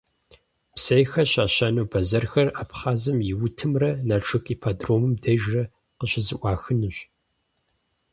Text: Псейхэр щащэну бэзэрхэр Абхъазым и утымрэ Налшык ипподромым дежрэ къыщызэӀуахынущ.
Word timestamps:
Псейхэр 0.75 1.27
щащэну 1.31 1.89
бэзэрхэр 1.91 2.47
Абхъазым 2.61 3.17
и 3.29 3.31
утымрэ 3.45 3.91
Налшык 4.07 4.45
ипподромым 4.53 5.13
дежрэ 5.21 5.63
къыщызэӀуахынущ. 5.97 6.97